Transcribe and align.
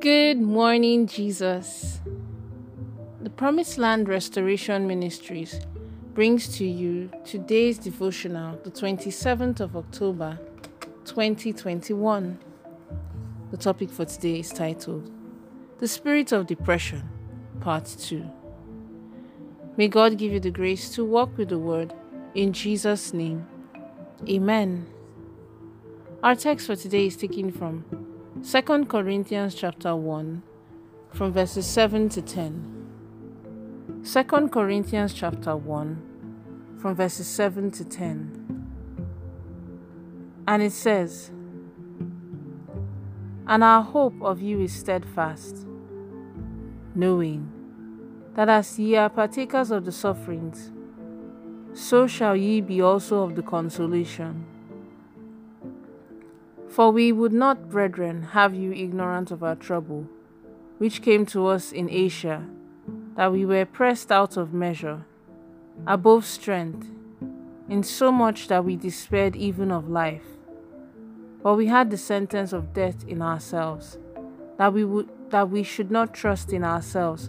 Good 0.00 0.40
morning, 0.40 1.08
Jesus. 1.08 1.98
The 3.20 3.30
Promised 3.30 3.78
Land 3.78 4.08
Restoration 4.08 4.86
Ministries 4.86 5.58
brings 6.14 6.56
to 6.56 6.64
you 6.64 7.10
today's 7.24 7.78
devotional, 7.78 8.60
the 8.62 8.70
27th 8.70 9.58
of 9.58 9.76
October, 9.76 10.38
2021. 11.04 12.38
The 13.50 13.56
topic 13.56 13.90
for 13.90 14.04
today 14.04 14.38
is 14.38 14.50
titled 14.50 15.10
The 15.78 15.88
Spirit 15.88 16.30
of 16.30 16.46
Depression, 16.46 17.02
Part 17.58 17.86
2. 17.86 18.24
May 19.76 19.88
God 19.88 20.16
give 20.16 20.32
you 20.32 20.38
the 20.38 20.52
grace 20.52 20.90
to 20.90 21.04
walk 21.04 21.36
with 21.36 21.48
the 21.48 21.58
Word 21.58 21.92
in 22.36 22.52
Jesus' 22.52 23.12
name. 23.12 23.48
Amen. 24.28 24.86
Our 26.22 26.36
text 26.36 26.68
for 26.68 26.76
today 26.76 27.06
is 27.06 27.16
taken 27.16 27.50
from 27.50 28.07
2 28.44 28.84
Corinthians 28.86 29.52
chapter 29.52 29.96
1 29.96 30.42
from 31.12 31.32
verses 31.32 31.66
7 31.66 32.08
to 32.08 32.22
10. 32.22 34.04
2 34.04 34.24
Corinthians 34.48 35.12
chapter 35.12 35.56
1 35.56 36.76
from 36.80 36.94
verses 36.94 37.26
7 37.26 37.72
to 37.72 37.84
10. 37.84 38.68
And 40.46 40.62
it 40.62 40.70
says, 40.70 41.32
And 43.48 43.64
our 43.64 43.82
hope 43.82 44.22
of 44.22 44.40
you 44.40 44.60
is 44.60 44.72
steadfast, 44.72 45.66
knowing 46.94 47.50
that 48.34 48.48
as 48.48 48.78
ye 48.78 48.94
are 48.94 49.10
partakers 49.10 49.72
of 49.72 49.84
the 49.84 49.92
sufferings, 49.92 50.70
so 51.74 52.06
shall 52.06 52.36
ye 52.36 52.60
be 52.60 52.80
also 52.80 53.24
of 53.24 53.34
the 53.34 53.42
consolation. 53.42 54.46
For 56.68 56.90
we 56.90 57.12
would 57.12 57.32
not, 57.32 57.70
brethren, 57.70 58.22
have 58.32 58.54
you 58.54 58.72
ignorant 58.72 59.30
of 59.30 59.42
our 59.42 59.56
trouble, 59.56 60.06
which 60.76 61.02
came 61.02 61.24
to 61.26 61.46
us 61.46 61.72
in 61.72 61.88
Asia, 61.90 62.44
that 63.16 63.32
we 63.32 63.44
were 63.44 63.64
pressed 63.64 64.12
out 64.12 64.36
of 64.36 64.52
measure, 64.52 65.04
above 65.86 66.24
strength, 66.24 66.86
in 67.68 67.82
so 67.82 68.12
much 68.12 68.48
that 68.48 68.64
we 68.64 68.76
despaired 68.76 69.34
even 69.34 69.70
of 69.70 69.88
life. 69.88 70.24
But 71.42 71.54
we 71.54 71.66
had 71.66 71.90
the 71.90 71.96
sentence 71.96 72.52
of 72.52 72.72
death 72.74 73.04
in 73.06 73.22
ourselves, 73.22 73.98
that 74.56 74.72
we 74.72 74.84
would 74.84 75.08
that 75.30 75.50
we 75.50 75.62
should 75.62 75.90
not 75.90 76.14
trust 76.14 76.54
in 76.54 76.64
ourselves, 76.64 77.28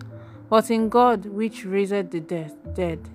but 0.50 0.72
in 0.72 0.88
God 0.88 1.26
which 1.26 1.66
raised 1.66 2.12
the 2.12 2.22
dead, 2.22 2.54
dead, 2.74 3.10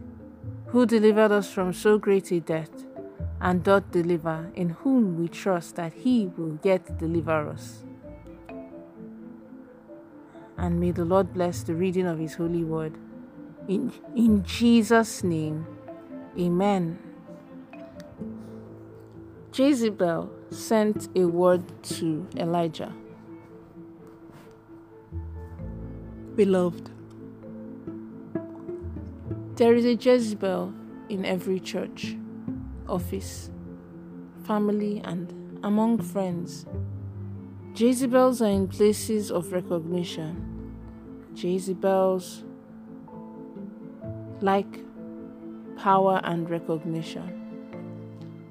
who 0.66 0.84
delivered 0.84 1.32
us 1.32 1.50
from 1.50 1.72
so 1.72 1.96
great 1.96 2.30
a 2.30 2.40
death 2.40 2.83
and 3.44 3.62
doth 3.62 3.90
deliver, 3.90 4.50
in 4.54 4.70
whom 4.70 5.20
we 5.20 5.28
trust 5.28 5.76
that 5.76 5.92
he 5.92 6.32
will 6.34 6.58
yet 6.62 6.98
deliver 6.98 7.50
us. 7.50 7.84
And 10.56 10.80
may 10.80 10.92
the 10.92 11.04
Lord 11.04 11.34
bless 11.34 11.62
the 11.62 11.74
reading 11.74 12.06
of 12.06 12.18
his 12.18 12.36
holy 12.36 12.64
word. 12.64 12.96
In, 13.68 13.92
in 14.16 14.42
Jesus' 14.44 15.22
name, 15.22 15.66
amen. 16.40 16.98
Jezebel 19.52 20.30
sent 20.48 21.08
a 21.14 21.26
word 21.26 21.64
to 21.82 22.26
Elijah. 22.38 22.94
Beloved, 26.34 26.90
there 29.56 29.74
is 29.74 29.84
a 29.84 29.94
Jezebel 29.96 30.72
in 31.10 31.26
every 31.26 31.60
church 31.60 32.16
office, 32.88 33.50
family, 34.46 35.00
and 35.04 35.58
among 35.64 35.98
friends. 35.98 36.66
Jezebels 37.74 38.40
are 38.40 38.50
in 38.50 38.68
places 38.68 39.30
of 39.30 39.52
recognition. 39.52 40.72
Jezebels 41.34 42.44
like 44.40 44.84
power 45.76 46.20
and 46.24 46.48
recognition. 46.48 47.40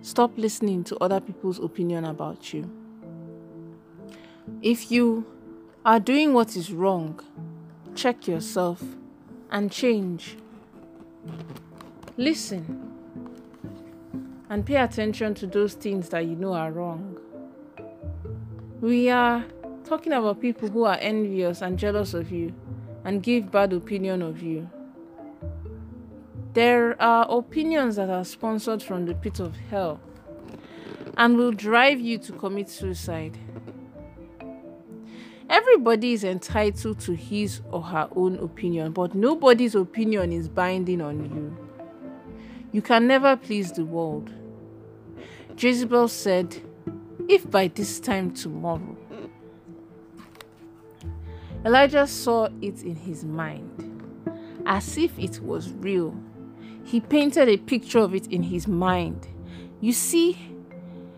Stop 0.01 0.37
listening 0.37 0.83
to 0.83 0.97
other 0.97 1.21
people's 1.21 1.59
opinion 1.59 2.03
about 2.03 2.53
you. 2.53 2.69
If 4.61 4.91
you 4.91 5.25
are 5.85 5.99
doing 5.99 6.33
what 6.33 6.57
is 6.57 6.73
wrong, 6.73 7.19
check 7.95 8.27
yourself 8.27 8.83
and 9.49 9.71
change. 9.71 10.37
Listen 12.17 12.82
and 14.53 14.67
pay 14.67 14.75
attention 14.75 15.33
to 15.33 15.47
those 15.47 15.73
things 15.73 16.09
that 16.09 16.27
you 16.27 16.35
know 16.35 16.53
are 16.53 16.71
wrong. 16.71 17.17
We 18.81 19.09
are 19.09 19.43
talking 19.83 20.13
about 20.13 20.41
people 20.41 20.69
who 20.69 20.83
are 20.83 20.99
envious 21.01 21.63
and 21.63 21.79
jealous 21.79 22.13
of 22.13 22.31
you 22.31 22.53
and 23.03 23.23
give 23.23 23.51
bad 23.51 23.73
opinion 23.73 24.21
of 24.21 24.43
you. 24.43 24.69
There 26.53 27.01
are 27.01 27.25
opinions 27.27 27.95
that 27.95 28.11
are 28.11 28.23
sponsored 28.23 28.83
from 28.83 29.07
the 29.07 29.15
pit 29.15 29.39
of 29.39 29.55
hell 29.71 29.99
and 31.17 31.35
will 31.35 31.51
drive 31.51 31.99
you 31.99 32.19
to 32.19 32.31
commit 32.33 32.69
suicide. 32.69 33.35
Everybody 35.49 36.13
is 36.13 36.23
entitled 36.23 36.99
to 36.99 37.15
his 37.15 37.61
or 37.71 37.81
her 37.81 38.07
own 38.15 38.37
opinion, 38.37 38.91
but 38.91 39.15
nobody's 39.15 39.73
opinion 39.73 40.31
is 40.31 40.47
binding 40.47 41.01
on 41.01 41.25
you. 41.25 41.57
You 42.71 42.83
can 42.83 43.07
never 43.07 43.35
please 43.35 43.71
the 43.71 43.85
world. 43.85 44.31
Jezebel 45.57 46.07
said, 46.07 46.61
If 47.27 47.49
by 47.49 47.67
this 47.67 47.99
time 47.99 48.33
tomorrow. 48.33 48.97
Elijah 51.65 52.07
saw 52.07 52.49
it 52.61 52.83
in 52.83 52.95
his 52.95 53.23
mind, 53.23 54.01
as 54.65 54.97
if 54.97 55.17
it 55.17 55.39
was 55.41 55.71
real. 55.73 56.15
He 56.83 56.99
painted 56.99 57.47
a 57.47 57.57
picture 57.57 57.99
of 57.99 58.13
it 58.13 58.27
in 58.27 58.43
his 58.43 58.67
mind. 58.67 59.27
You 59.79 59.93
see, 59.93 60.37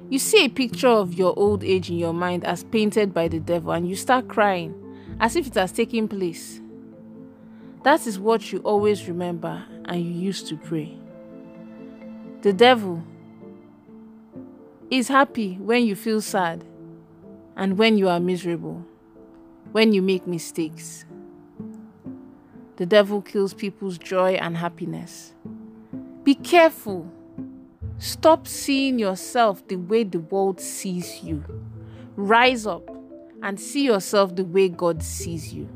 you 0.10 0.20
see 0.20 0.46
a 0.46 0.50
picture 0.50 0.88
of 0.88 1.16
your 1.16 1.34
old 1.38 1.64
age 1.64 1.90
in 1.90 1.98
your 1.98 2.14
mind 2.14 2.46
as 2.46 2.64
painted 2.64 3.14
by 3.14 3.28
the 3.28 3.40
devil, 3.40 3.72
and 3.72 3.90
you 3.90 3.96
start 3.96 4.28
crying 4.28 4.76
as 5.20 5.36
if 5.36 5.48
it 5.48 5.56
has 5.56 5.72
taken 5.72 6.08
place. 6.08 6.62
That 7.84 8.06
is 8.06 8.20
what 8.20 8.52
you 8.52 8.60
always 8.60 9.08
remember 9.08 9.64
and 9.86 10.04
you 10.04 10.12
used 10.12 10.48
to 10.48 10.58
pray. 10.58 10.98
The 12.42 12.54
devil 12.54 13.04
is 14.92 15.08
happy 15.08 15.56
when 15.56 15.86
you 15.86 15.96
feel 15.96 16.22
sad 16.22 16.64
and 17.56 17.78
when 17.78 17.98
you 17.98 18.08
are 18.08 18.20
miserable, 18.20 18.86
when 19.72 19.94
you 19.94 20.02
make 20.02 20.28
mistakes. 20.28 21.06
The 22.78 22.86
devil 22.86 23.22
kills 23.22 23.54
people's 23.54 23.98
joy 23.98 24.34
and 24.34 24.58
happiness. 24.58 25.34
Be 26.24 26.36
careful. 26.36 27.10
Stop 27.98 28.48
seeing 28.48 29.00
yourself 29.00 29.66
the 29.68 29.78
way 29.78 30.04
the 30.04 30.20
world 30.20 30.60
sees 30.60 31.24
you. 31.24 31.44
Rise 32.16 32.68
up 32.68 32.90
and 33.42 33.60
see 33.60 33.86
yourself 33.86 34.36
the 34.36 34.44
way 34.44 34.70
God 34.70 35.02
sees 35.02 35.54
you. 35.54 35.70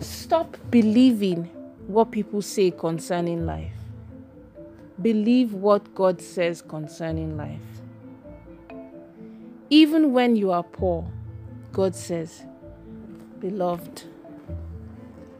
Stop 0.00 0.56
believing 0.70 1.44
what 1.86 2.10
people 2.10 2.42
say 2.42 2.70
concerning 2.70 3.46
life. 3.46 3.79
Believe 5.02 5.54
what 5.54 5.94
God 5.94 6.20
says 6.20 6.62
concerning 6.62 7.36
life. 7.36 7.60
Even 9.70 10.12
when 10.12 10.36
you 10.36 10.50
are 10.50 10.64
poor, 10.64 11.10
God 11.72 11.94
says, 11.94 12.44
Beloved, 13.38 14.04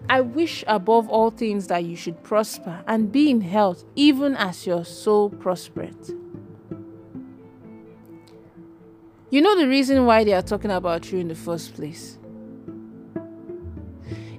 I 0.09 0.20
wish 0.20 0.65
above 0.66 1.09
all 1.09 1.31
things 1.31 1.66
that 1.66 1.84
you 1.84 1.97
should 1.97 2.22
prosper 2.22 2.82
and 2.87 3.12
be 3.12 3.31
in 3.31 3.41
health, 3.41 3.84
even 3.97 4.37
as 4.37 4.66
your 4.66 4.84
soul 4.84 5.31
prospereth. 5.31 6.10
You 9.31 9.40
know 9.40 9.56
the 9.56 9.69
reason 9.69 10.06
why 10.06 10.25
they 10.25 10.32
are 10.32 10.43
talking 10.43 10.70
about 10.70 11.12
you 11.12 11.19
in 11.19 11.29
the 11.29 11.34
first 11.34 11.75
place? 11.75 12.19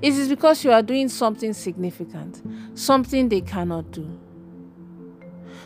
It 0.02 0.14
is 0.14 0.30
because 0.30 0.64
you 0.64 0.72
are 0.72 0.82
doing 0.82 1.10
something 1.10 1.54
significant, 1.54 2.42
something 2.74 3.30
they 3.30 3.42
cannot 3.42 3.92
do. 3.92 4.21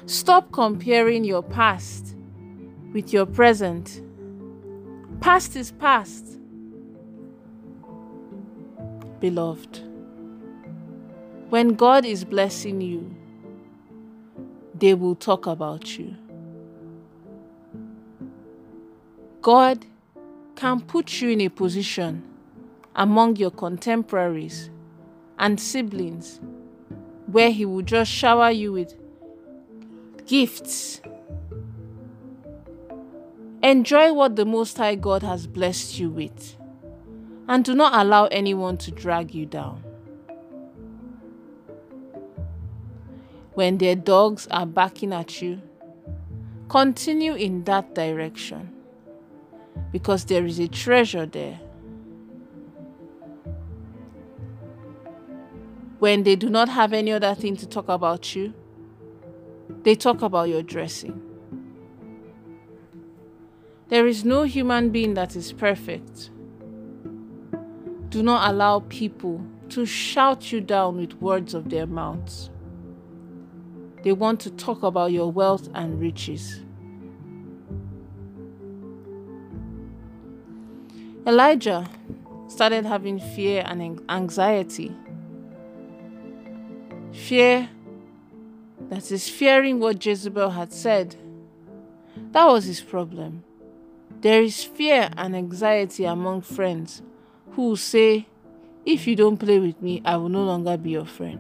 Stop 0.07 0.51
comparing 0.51 1.23
your 1.23 1.41
past 1.41 2.15
with 2.93 3.11
your 3.11 3.25
present. 3.25 4.03
Past 5.19 5.55
is 5.55 5.71
past. 5.71 6.39
Beloved, 9.19 9.79
when 11.49 11.69
God 11.69 12.05
is 12.05 12.23
blessing 12.23 12.81
you, 12.81 13.15
they 14.75 14.93
will 14.93 15.15
talk 15.15 15.47
about 15.47 15.97
you. 15.97 16.15
God 19.41 19.87
can 20.55 20.81
put 20.81 21.19
you 21.19 21.29
in 21.29 21.41
a 21.41 21.49
position 21.49 22.23
among 22.95 23.37
your 23.37 23.51
contemporaries 23.51 24.69
and 25.39 25.59
siblings 25.59 26.39
where 27.25 27.49
He 27.49 27.65
will 27.65 27.81
just 27.81 28.11
shower 28.11 28.51
you 28.51 28.71
with 28.71 28.93
gifts, 30.25 31.01
Enjoy 33.66 34.13
what 34.13 34.36
the 34.36 34.45
Most 34.45 34.77
High 34.77 34.94
God 34.94 35.24
has 35.24 35.48
blessed 35.48 35.98
you 35.98 36.12
with, 36.12 36.56
and 37.48 37.66
do 37.66 37.74
not 37.74 38.00
allow 38.00 38.25
anyone 38.25 38.77
to 38.77 38.92
drag 38.92 39.33
you 39.33 39.48
down. 39.48 39.83
When 43.56 43.80
their 43.80 43.95
dogs 43.95 44.48
are 44.51 44.68
barking 44.68 45.13
at 45.13 45.42
you, 45.42 45.63
continue 46.69 47.33
in 47.33 47.63
that 47.63 47.95
direction 47.95 48.72
because 49.92 50.25
there 50.25 50.45
is 50.45 50.60
a 50.60 50.68
treasure 50.68 51.25
there. 51.25 51.60
When 55.98 56.22
they 56.22 56.36
do 56.36 56.51
not 56.51 56.69
have 56.69 56.94
any 56.94 57.13
other 57.13 57.33
thing 57.33 57.56
to 57.57 57.66
talk 57.66 57.89
about 57.89 58.36
you, 58.36 58.54
they 59.85 59.93
talk 59.95 60.23
about 60.23 60.49
your 60.49 60.63
dressing. 60.63 61.21
There 63.89 64.07
is 64.07 64.25
no 64.25 64.41
human 64.41 64.89
being 64.89 65.13
that 65.13 65.35
is 65.35 65.53
perfect. 65.53 66.31
Do 68.09 68.23
not 68.23 68.49
allow 68.49 68.79
people 68.89 69.45
to 69.69 69.85
shout 69.85 70.51
you 70.51 70.59
down 70.59 70.97
with 70.97 71.13
words 71.21 71.53
of 71.53 71.69
their 71.69 71.85
mouths. 71.85 72.49
They 74.01 74.11
want 74.11 74.39
to 74.41 74.49
talk 74.49 74.81
about 74.81 75.11
your 75.11 75.31
wealth 75.31 75.69
and 75.75 75.99
riches. 75.99 76.61
Elijah 81.27 81.88
started 82.47 82.85
having 82.85 83.19
fear 83.19 83.63
and 83.67 84.01
anxiety. 84.09 84.95
Fear 87.13 87.69
that 88.89 89.11
is 89.11 89.29
fearing 89.29 89.79
what 89.79 90.05
Jezebel 90.05 90.51
had 90.51 90.71
said. 90.71 91.15
That 92.31 92.47
was 92.47 92.65
his 92.65 92.81
problem. 92.81 93.43
There 94.21 94.41
is 94.41 94.63
fear 94.63 95.09
and 95.17 95.35
anxiety 95.35 96.05
among 96.05 96.41
friends 96.41 97.01
who 97.51 97.75
say, 97.75 98.27
If 98.85 99.07
you 99.07 99.15
don't 99.15 99.37
play 99.37 99.59
with 99.59 99.81
me, 99.81 100.01
I 100.05 100.17
will 100.17 100.29
no 100.29 100.43
longer 100.43 100.77
be 100.77 100.91
your 100.91 101.05
friend. 101.05 101.39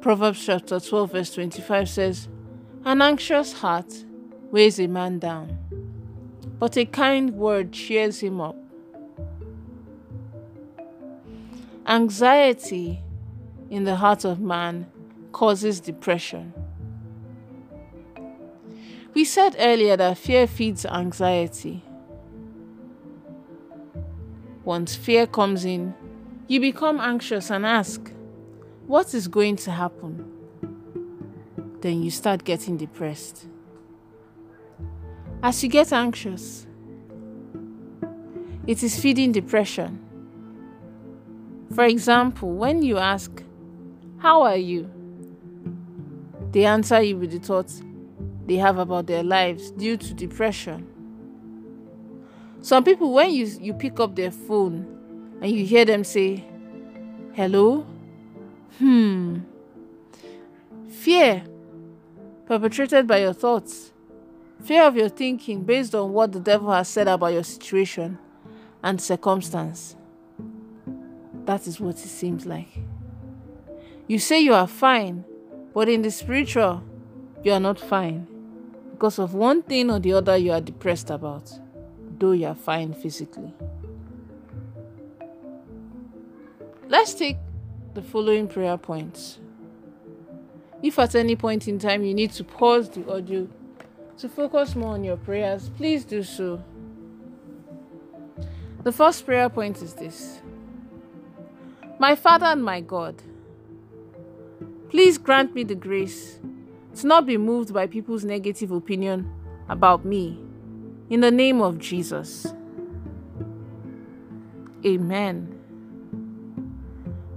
Proverbs 0.00 0.44
chapter 0.44 0.80
12, 0.80 1.12
verse 1.12 1.34
25 1.34 1.88
says, 1.88 2.28
An 2.84 3.02
anxious 3.02 3.52
heart 3.52 4.04
weighs 4.50 4.80
a 4.80 4.86
man 4.86 5.18
down, 5.18 5.58
but 6.58 6.76
a 6.76 6.84
kind 6.84 7.34
word 7.34 7.72
cheers 7.72 8.20
him 8.20 8.40
up. 8.40 8.56
Anxiety 11.86 13.01
in 13.72 13.84
the 13.84 13.96
heart 13.96 14.26
of 14.26 14.38
man 14.38 14.86
causes 15.32 15.80
depression. 15.80 16.52
We 19.14 19.24
said 19.24 19.56
earlier 19.58 19.96
that 19.96 20.18
fear 20.18 20.46
feeds 20.46 20.84
anxiety. 20.84 21.82
Once 24.62 24.94
fear 24.94 25.26
comes 25.26 25.64
in, 25.64 25.94
you 26.48 26.60
become 26.60 27.00
anxious 27.00 27.50
and 27.50 27.64
ask, 27.64 28.12
what 28.86 29.14
is 29.14 29.26
going 29.26 29.56
to 29.56 29.70
happen? 29.70 30.30
Then 31.80 32.02
you 32.02 32.10
start 32.10 32.44
getting 32.44 32.76
depressed. 32.76 33.46
As 35.42 35.62
you 35.62 35.70
get 35.70 35.94
anxious, 35.94 36.66
it 38.66 38.82
is 38.82 39.00
feeding 39.00 39.32
depression. 39.32 39.98
For 41.74 41.84
example, 41.84 42.52
when 42.52 42.82
you 42.82 42.98
ask, 42.98 43.42
How 44.22 44.42
are 44.42 44.56
you? 44.56 44.88
they 46.52 46.64
answer 46.64 47.02
you 47.02 47.16
with 47.16 47.32
the 47.32 47.40
thoughts 47.40 47.82
they 48.46 48.56
have 48.56 48.78
about 48.78 49.06
their 49.06 49.24
lives 49.24 49.72
due 49.72 49.96
to 49.96 50.14
depression. 50.14 50.86
Some 52.60 52.84
people, 52.84 53.12
when 53.12 53.32
you, 53.32 53.46
you 53.60 53.74
pick 53.74 53.98
up 53.98 54.14
their 54.14 54.30
phone 54.30 55.38
and 55.42 55.50
you 55.50 55.64
hear 55.64 55.84
them 55.84 56.04
say, 56.04 56.44
Hello, 57.32 57.84
Hmm. 58.78 59.40
Fear, 60.88 61.42
perpetrated 62.46 63.08
by 63.08 63.18
your 63.18 63.32
thoughts. 63.32 63.92
Fear 64.62 64.84
of 64.84 64.96
your 64.96 65.08
thinking 65.08 65.64
based 65.64 65.96
on 65.96 66.12
what 66.12 66.30
the 66.30 66.38
devil 66.38 66.70
has 66.70 66.86
said 66.86 67.08
about 67.08 67.32
your 67.32 67.42
situation 67.42 68.18
and 68.84 69.00
circumstance. 69.00 69.96
That 71.44 71.66
is 71.66 71.80
what 71.80 71.96
it 71.96 72.08
seems 72.08 72.46
like. 72.46 72.68
You 74.08 74.18
say 74.18 74.40
you 74.40 74.54
are 74.54 74.66
fine, 74.66 75.24
but 75.72 75.88
in 75.88 76.02
the 76.02 76.10
spiritual, 76.10 76.82
you 77.42 77.52
are 77.52 77.60
not 77.60 77.78
fine. 77.78 78.26
Because 78.92 79.18
of 79.18 79.34
one 79.34 79.62
thing 79.62 79.90
or 79.90 79.98
the 79.98 80.12
other 80.12 80.36
you 80.36 80.52
are 80.52 80.60
depressed 80.60 81.10
about, 81.10 81.50
though 82.18 82.32
you 82.32 82.46
are 82.46 82.54
fine 82.54 82.92
physically. 82.94 83.54
Let's 86.88 87.14
take 87.14 87.36
the 87.94 88.02
following 88.02 88.48
prayer 88.48 88.76
points. 88.76 89.38
If 90.82 90.98
at 90.98 91.14
any 91.14 91.36
point 91.36 91.68
in 91.68 91.78
time 91.78 92.04
you 92.04 92.12
need 92.12 92.32
to 92.32 92.44
pause 92.44 92.90
the 92.90 93.10
audio 93.10 93.48
to 94.18 94.28
focus 94.28 94.74
more 94.76 94.94
on 94.94 95.04
your 95.04 95.16
prayers, 95.16 95.70
please 95.76 96.04
do 96.04 96.22
so. 96.22 96.62
The 98.82 98.92
first 98.92 99.24
prayer 99.24 99.48
point 99.48 99.80
is 99.80 99.94
this 99.94 100.42
My 101.98 102.14
Father 102.14 102.46
and 102.46 102.64
my 102.64 102.80
God, 102.80 103.22
please 104.92 105.16
grant 105.16 105.54
me 105.54 105.64
the 105.64 105.74
grace 105.74 106.38
to 106.94 107.06
not 107.06 107.24
be 107.24 107.38
moved 107.38 107.72
by 107.72 107.86
people's 107.86 108.26
negative 108.26 108.70
opinion 108.70 109.26
about 109.70 110.04
me. 110.04 110.38
In 111.08 111.20
the 111.20 111.30
name 111.30 111.62
of 111.62 111.78
Jesus. 111.78 112.52
Amen. 114.84 115.58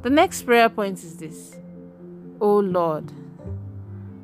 The 0.02 0.10
next 0.10 0.42
prayer 0.42 0.68
point 0.68 1.02
is 1.02 1.16
this 1.16 1.56
O 2.42 2.57
Lord, 2.57 3.13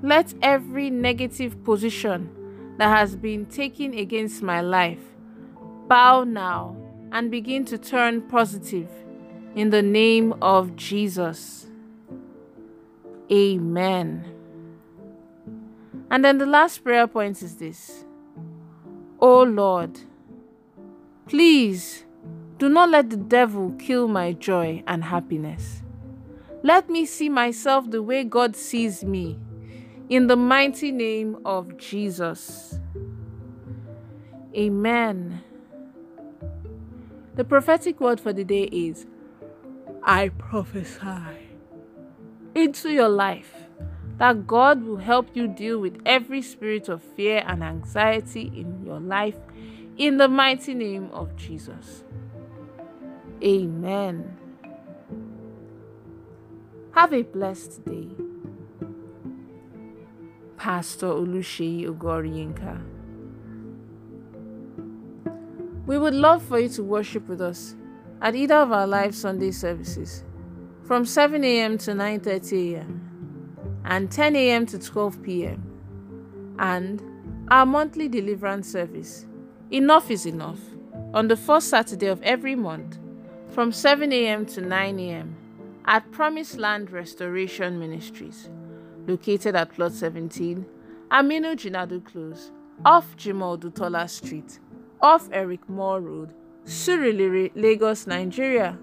let 0.03 0.33
every 0.41 0.89
negative 0.89 1.63
position 1.63 2.75
that 2.77 2.89
has 2.89 3.15
been 3.15 3.45
taken 3.45 3.93
against 3.93 4.43
my 4.43 4.59
life 4.59 4.99
bow 5.87 6.25
now 6.25 6.75
and 7.13 7.31
begin 7.31 7.63
to 7.65 7.77
turn 7.77 8.23
positive 8.23 8.89
in 9.55 9.69
the 9.69 9.81
name 9.81 10.33
of 10.41 10.75
Jesus. 10.75 11.70
Amen. 13.31 14.25
And 16.09 16.25
then 16.25 16.37
the 16.37 16.45
last 16.45 16.83
prayer 16.83 17.07
point 17.07 17.41
is 17.41 17.55
this 17.55 18.05
Oh 19.19 19.43
Lord, 19.43 19.99
please 21.27 22.05
do 22.57 22.67
not 22.69 22.89
let 22.89 23.09
the 23.09 23.17
devil 23.17 23.71
kill 23.79 24.07
my 24.07 24.33
joy 24.33 24.83
and 24.85 25.03
happiness. 25.03 25.81
Let 26.63 26.89
me 26.89 27.05
see 27.05 27.29
myself 27.29 27.89
the 27.89 28.03
way 28.03 28.23
God 28.23 28.55
sees 28.55 29.03
me. 29.03 29.39
In 30.09 30.27
the 30.27 30.35
mighty 30.35 30.91
name 30.91 31.37
of 31.45 31.77
Jesus. 31.77 32.79
Amen. 34.55 35.41
The 37.35 37.45
prophetic 37.45 38.01
word 38.01 38.19
for 38.19 38.33
the 38.33 38.43
day 38.43 38.63
is 38.63 39.05
I 40.03 40.29
prophesy 40.29 41.50
into 42.55 42.89
your 42.89 43.09
life 43.09 43.53
that 44.17 44.45
God 44.45 44.83
will 44.83 44.97
help 44.97 45.35
you 45.35 45.47
deal 45.47 45.79
with 45.79 45.99
every 46.05 46.41
spirit 46.41 46.89
of 46.89 47.01
fear 47.01 47.43
and 47.47 47.63
anxiety 47.63 48.51
in 48.55 48.85
your 48.85 48.99
life 48.99 49.37
in 49.97 50.17
the 50.17 50.27
mighty 50.27 50.73
name 50.73 51.09
of 51.11 51.35
Jesus. 51.35 52.03
Amen. 53.43 54.37
Have 56.93 57.13
a 57.13 57.23
blessed 57.23 57.83
day. 57.85 58.09
Pastor 60.57 61.07
Oluseyi 61.07 61.87
Ogoryinka. 61.87 62.79
We 65.87 65.97
would 65.97 66.13
love 66.13 66.43
for 66.43 66.59
you 66.59 66.69
to 66.69 66.83
worship 66.83 67.27
with 67.27 67.41
us 67.41 67.75
at 68.21 68.35
either 68.35 68.55
of 68.55 68.71
our 68.71 68.85
live 68.85 69.15
Sunday 69.15 69.49
services 69.49 70.23
from 70.83 71.05
7 71.05 71.43
a.m. 71.43 71.77
to 71.79 71.91
9:30 71.91 72.73
a.m. 72.75 73.79
and 73.85 74.11
10 74.11 74.35
a.m. 74.35 74.65
to 74.65 74.79
12 74.79 75.23
p.m. 75.23 76.55
and 76.59 77.01
our 77.49 77.65
monthly 77.65 78.07
deliverance 78.07 78.71
service. 78.71 79.25
Enough 79.71 80.11
is 80.11 80.25
enough 80.25 80.59
on 81.13 81.27
the 81.27 81.37
first 81.37 81.69
Saturday 81.69 82.07
of 82.07 82.21
every 82.23 82.55
month 82.55 82.97
from 83.49 83.71
7 83.71 84.11
a.m. 84.13 84.45
to 84.45 84.61
9 84.61 84.99
a.m. 84.99 85.35
at 85.85 86.09
Promised 86.11 86.57
Land 86.57 86.91
Restoration 86.91 87.79
Ministries, 87.79 88.49
located 89.07 89.55
at 89.55 89.73
Plot 89.73 89.91
17, 89.91 90.65
Aminu 91.11 91.55
Jinadu 91.55 92.03
Close, 92.05 92.51
off 92.85 93.15
Jimoh 93.17 93.59
Dutola 93.59 94.09
Street, 94.09 94.59
off 95.01 95.27
Eric 95.31 95.67
Moore 95.69 95.99
Road, 96.01 96.33
Surulere, 96.65 97.51
Lagos, 97.55 98.07
Nigeria. 98.07 98.77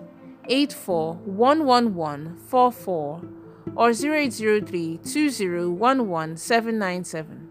8411144 0.50 3.30
or 3.76 3.90
0803 3.90 5.00
2011797 5.04 7.50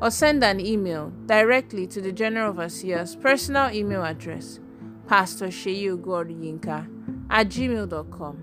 or 0.00 0.10
send 0.10 0.42
an 0.44 0.60
email 0.60 1.12
directly 1.26 1.86
to 1.86 2.00
the 2.00 2.12
General 2.12 2.50
Overseer's 2.50 3.16
personal 3.16 3.70
email 3.72 4.04
address, 4.04 4.60
Pastor 5.06 5.48
Yinka 5.48 6.88
at 7.30 7.48
gmail.com. 7.48 8.42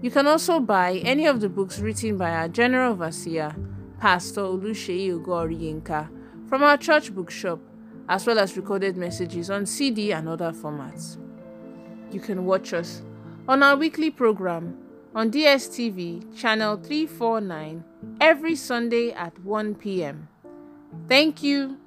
You 0.00 0.10
can 0.10 0.26
also 0.26 0.58
buy 0.58 0.94
any 1.04 1.26
of 1.26 1.40
the 1.40 1.48
books 1.48 1.78
written 1.78 2.18
by 2.18 2.30
our 2.30 2.48
General 2.48 2.92
Overseer, 2.92 3.54
Pastor 4.00 4.40
Olusheyi 4.40 5.24
Yinka, 5.24 6.08
from 6.48 6.64
our 6.64 6.76
church 6.76 7.14
bookshop, 7.14 7.60
as 8.08 8.26
well 8.26 8.40
as 8.40 8.56
recorded 8.56 8.96
messages 8.96 9.48
on 9.48 9.64
CD 9.64 10.12
and 10.12 10.28
other 10.28 10.50
formats. 10.50 11.18
You 12.12 12.20
can 12.20 12.44
watch 12.44 12.74
us 12.74 13.00
on 13.48 13.62
our 13.62 13.74
weekly 13.74 14.10
program 14.10 14.76
on 15.14 15.30
DSTV 15.30 16.36
channel 16.36 16.76
349 16.76 17.82
every 18.20 18.54
Sunday 18.54 19.12
at 19.12 19.38
1 19.42 19.74
p.m. 19.76 20.28
Thank 21.08 21.42
you 21.42 21.78